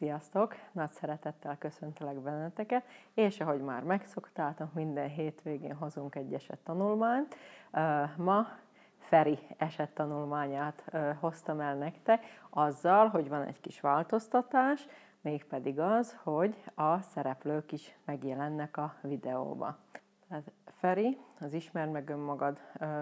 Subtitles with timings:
[0.00, 0.54] Sziasztok!
[0.72, 7.36] Nagy szeretettel köszöntelek benneteket, és ahogy már megszoktátok, minden hétvégén hozunk egy esettanulmányt.
[8.16, 8.46] Ma
[8.98, 10.84] Feri esettanulmányát
[11.18, 14.86] hoztam el nektek, azzal, hogy van egy kis változtatás,
[15.20, 19.76] mégpedig az, hogy a szereplők is megjelennek a videóba.
[20.28, 22.58] Tehát Feri az Ismer meg önmagad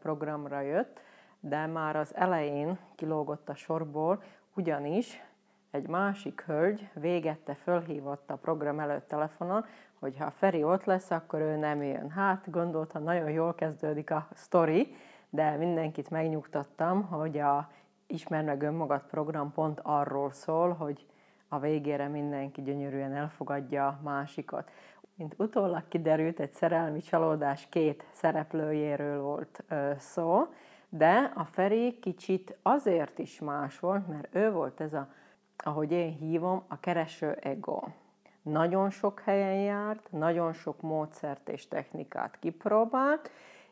[0.00, 1.00] programra jött,
[1.40, 4.22] de már az elején kilógott a sorból,
[4.54, 5.22] ugyanis
[5.70, 9.64] egy másik hölgy végette, fölhívott a program előtt telefonon,
[9.98, 12.10] hogy ha Feri ott lesz, akkor ő nem jön.
[12.10, 14.96] Hát gondoltam, nagyon jól kezdődik a sztori,
[15.30, 17.70] de mindenkit megnyugtattam, hogy a
[18.06, 21.06] Ismer meg önmagad program pont arról szól, hogy
[21.48, 24.70] a végére mindenki gyönyörűen elfogadja a másikat.
[25.14, 30.46] Mint utólag kiderült, egy szerelmi csalódás két szereplőjéről volt ö, szó,
[30.88, 35.08] de a Feri kicsit azért is más volt, mert ő volt ez a
[35.64, 37.80] ahogy én hívom, a kereső ego.
[38.42, 43.30] Nagyon sok helyen járt, nagyon sok módszert és technikát kipróbált,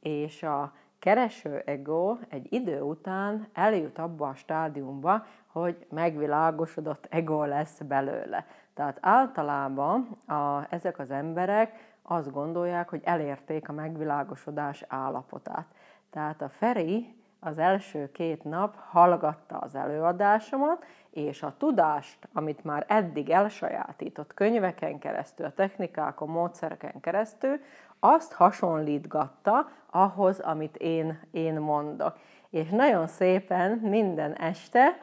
[0.00, 7.80] és a kereső ego egy idő után eljut abba a stádiumba, hogy megvilágosodott ego lesz
[7.80, 8.46] belőle.
[8.74, 15.66] Tehát általában a, ezek az emberek azt gondolják, hogy elérték a megvilágosodás állapotát.
[16.10, 22.84] Tehát a Feri az első két nap hallgatta az előadásomat, és a tudást, amit már
[22.88, 27.60] eddig elsajátított könyveken keresztül, a technikákon, módszereken keresztül,
[28.00, 32.18] azt hasonlítgatta ahhoz, amit én, én mondok.
[32.50, 34.98] És nagyon szépen minden este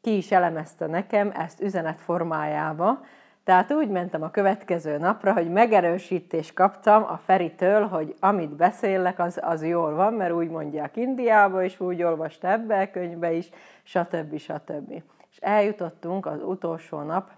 [0.00, 3.00] ki is elemezte nekem ezt üzenet formájába,
[3.44, 9.38] tehát úgy mentem a következő napra, hogy megerősítést kaptam a Feritől, hogy amit beszélek, az,
[9.42, 13.48] az jól van, mert úgy mondják Indiába is, úgy olvast ebbe a könyvbe is,
[13.82, 14.38] stb.
[14.38, 15.02] stb.
[15.30, 17.30] És eljutottunk az utolsó nap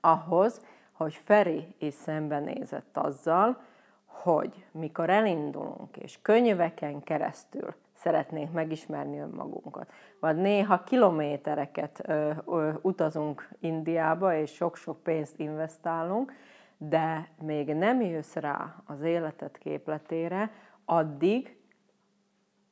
[0.00, 0.60] ahhoz,
[0.92, 3.60] hogy Feri is szembenézett azzal,
[4.06, 7.74] hogy mikor elindulunk, és könyveken keresztül
[8.06, 9.92] szeretnénk megismerni önmagunkat.
[10.20, 16.32] Vagy néha kilométereket ö, ö, utazunk Indiába, és sok-sok pénzt investálunk,
[16.78, 20.50] de még nem jössz rá az életed képletére,
[20.84, 21.56] addig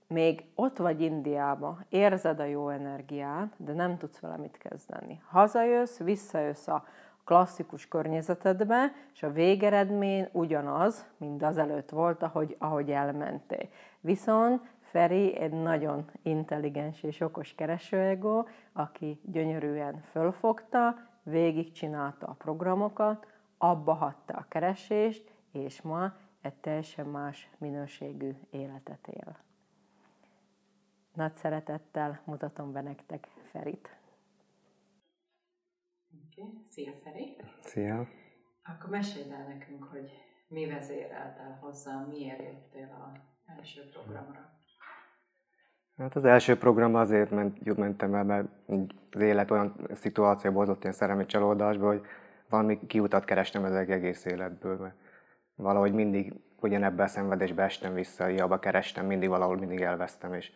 [0.06, 5.22] még ott vagy Indiába, érzed a jó energiát, de nem tudsz vele mit kezdeni.
[5.28, 6.84] Hazajössz, visszajössz a
[7.24, 13.68] klasszikus környezetedbe, és a végeredmény ugyanaz, mint az előtt volt, ahogy, ahogy elmentél.
[14.00, 23.26] Viszont Feri egy nagyon intelligens és okos keresőego, aki gyönyörűen fölfogta, végigcsinálta a programokat,
[23.58, 29.36] abba hagyta a keresést, és ma egy teljesen más minőségű életet él.
[31.14, 34.03] Nagy szeretettel mutatom be nektek Ferit.
[36.36, 36.52] Okay.
[36.68, 37.36] Szia Feri!
[37.60, 38.08] Szia!
[38.64, 40.10] Akkor mesélj el nekünk, hogy
[40.48, 44.52] mi vezérelt el hozzám, miért jöttél az első programra?
[45.96, 48.48] Hát az első program azért ment, mentem el, mert
[49.10, 52.02] az élet olyan szituációba hozott ilyen szerelmi csalódásba, hogy
[52.48, 54.94] valami kiutat kerestem az egész életből, mert
[55.54, 60.52] valahogy mindig ugyanebbe a szenvedésbe estem vissza, hiába kerestem, mindig valahol mindig elvesztem, és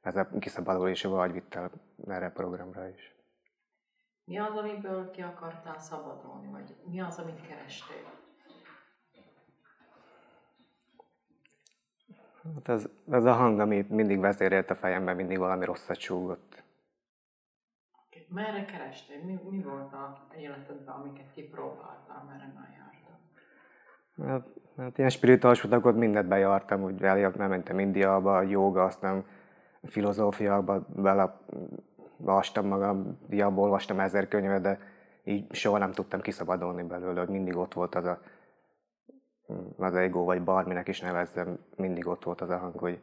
[0.00, 1.70] ez a kiszabadulás vagy vitt el
[2.06, 3.19] erre a programra is.
[4.30, 8.12] Mi az, amiből ki akartál szabadulni, vagy mi az, amit kerestél?
[12.54, 16.62] Hát ez, ez a hang, ami mindig vezérelt a fejemben, mindig valami rosszat súgott.
[18.28, 19.22] Merre kerestél?
[19.24, 23.20] Mi, mi volt a életedben, amiket kipróbáltál, merre már jártál?
[24.28, 29.24] Hát, hát ilyen spirituális utakot mindent bejártam, úgy elmentem Indiába, joga, aztán
[29.82, 31.40] filozófiába bele
[32.24, 34.78] olvastam magam, diából olvastam ezer könyvet, de
[35.24, 38.20] így soha nem tudtam kiszabadulni belőle, hogy mindig ott volt az a
[39.76, 43.00] az ego, vagy bárminek is nevezzem, mindig ott volt az a hang, hogy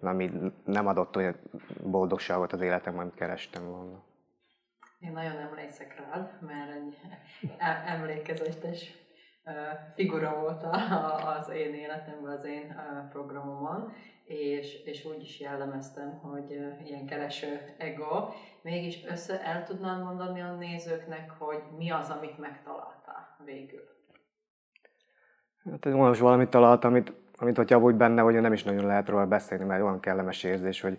[0.00, 0.30] ami
[0.64, 1.36] nem adott olyan
[1.84, 4.02] boldogságot az életemben, amit kerestem volna.
[4.98, 6.98] Én nagyon emlékszek rád, mert egy
[7.86, 8.94] emlékezetes
[9.94, 10.62] figura volt
[11.38, 12.74] az én életemben, az én
[13.10, 13.92] programomon,
[14.30, 16.50] és, és úgy is jellemeztem, hogy
[16.84, 18.28] ilyen kereső ego.
[18.62, 23.88] Mégis össze el tudnám mondani a nézőknek, hogy mi az, amit megtaláltál végül?
[25.64, 29.26] Hát most valamit találtam, amit, amit hogyha úgy benne hogy nem is nagyon lehet róla
[29.26, 30.98] beszélni, mert olyan kellemes érzés, hogy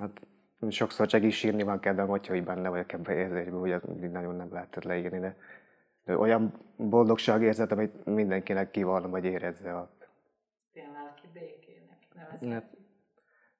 [0.00, 0.20] hát
[0.68, 4.34] sokszor csak is sírni van kedvem, hogyha hogy benne vagyok ebben az érzésben, hogy nagyon
[4.34, 5.36] nem lehet leírni, de,
[6.04, 9.76] de olyan boldogság érzet, amit mindenkinek kivallom, vagy érezze.
[9.76, 9.96] A...
[11.34, 12.52] Lelki békének nevezhet.
[12.52, 12.76] Hát,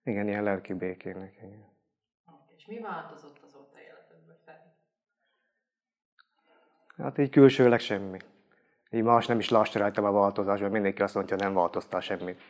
[0.03, 1.35] igen, ilyen lelki békének.
[1.37, 1.67] Igen.
[2.56, 4.37] És mi változott azóta életedben?
[6.97, 8.19] Hát így külsőleg semmi.
[8.91, 12.00] Így más nem is lassan rajtam a változás, mert mindenki azt mondja, hogy nem változtál
[12.00, 12.41] semmit.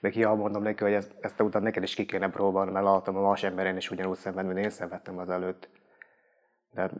[0.00, 3.16] De hiába mondom neki, hogy ezt, ezt utána neked is ki kéne próbálni, mert látom,
[3.16, 5.68] a más emberén is ugyanúgy szenved, mint én szenvedtem az előtt.
[6.70, 6.90] De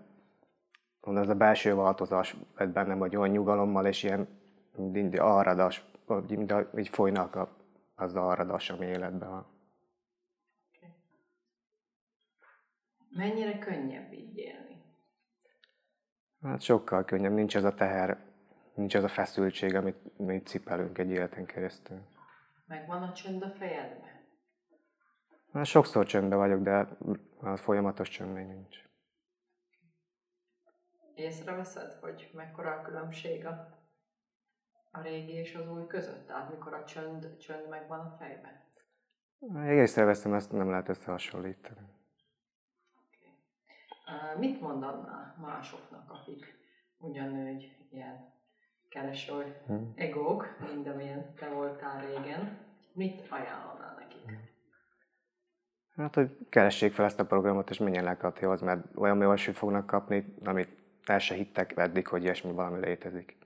[1.01, 4.29] mondom, ez a belső változás lett bennem, hogy olyan nyugalommal és ilyen
[4.77, 5.85] mind áradás,
[6.29, 7.57] mind így folynak a,
[7.99, 9.47] az áradás, ami életben van.
[13.11, 14.83] Mennyire könnyebb így élni?
[16.41, 18.19] Hát sokkal könnyebb, nincs az a teher,
[18.75, 22.01] nincs az a feszültség, amit mi cipelünk egy életen keresztül.
[22.67, 24.27] Megvan a csönd a fejedben?
[25.53, 26.89] Hát sokszor csöndben vagyok, de
[27.41, 28.77] a folyamatos csönd még nincs.
[31.15, 33.79] Észreveszed, hogy mekkora a különbség a,
[34.91, 36.27] a régi és az új között?
[36.27, 38.67] Tehát mikor a csönd, csönd megvan a fejben?
[39.69, 41.81] Észreveszem, ezt nem lehet összehasonlítani.
[44.05, 44.49] Okay.
[44.49, 46.59] Mit mondanál másoknak, akik
[46.99, 48.33] ugyanúgy ilyen
[48.89, 49.93] kereső hmm.
[49.97, 52.59] egók, mint amilyen te voltál régen?
[52.93, 54.23] Mit ajánlanál nekik?
[54.25, 54.49] Hmm.
[55.97, 60.35] Hát, hogy keressék fel ezt a programot, és menjenek Atihoz, mert olyan olvasót fognak kapni,
[60.45, 60.69] amit
[61.05, 63.37] el se hittek eddig, hogy ilyesmi valami létezik.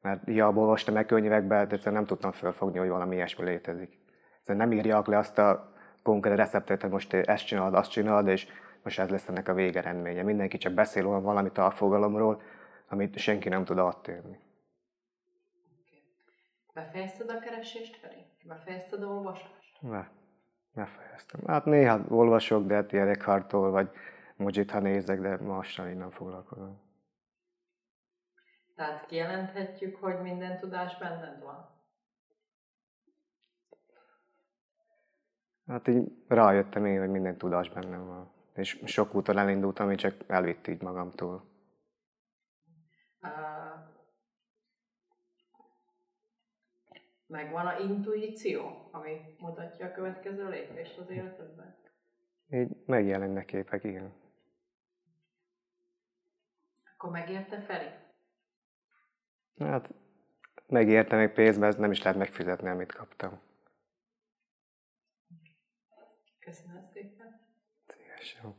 [0.00, 3.98] Mert hiába olvastam meg könyvekbe, de nem tudtam felfogni, hogy valami ilyesmi létezik.
[4.40, 8.46] Szóval nem írják le azt a konkrét receptet, hogy most ezt csinálod, azt csinálod, és
[8.82, 10.22] most ez lesz ennek a végeredménye.
[10.22, 12.42] Mindenki csak beszél olyan valamit a fogalomról,
[12.88, 14.38] amit senki nem tud áttérni.
[16.74, 18.26] Befejezted a keresést, Feri?
[18.44, 19.80] Befejezted a olvasást?
[19.80, 20.06] Ne,
[20.74, 21.40] befejeztem.
[21.46, 23.16] Hát néha olvasok, de hát ilyen
[23.50, 23.90] vagy
[24.36, 26.89] Mojit, ha nézek, de mással én nem foglalkozom.
[28.80, 31.68] Tehát kijelenthetjük, hogy minden tudás benned van?
[35.66, 38.32] Hát így rájöttem én, hogy minden tudás bennem van.
[38.54, 41.48] És sok úton elindultam, ami csak elvitt így magamtól.
[47.26, 51.76] megvan a intuíció, ami mutatja a következő lépést az életedben?
[52.48, 54.12] Így megjelennek képek, igen.
[56.94, 58.08] Akkor megérte Feri?
[59.58, 59.94] Hát
[60.66, 63.40] megérte még pénzben, ez nem is lehet megfizetni, amit kaptam.
[66.38, 67.40] Köszönöm szépen.
[67.86, 68.54] Szívesen.